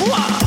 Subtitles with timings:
[0.00, 0.39] Wow.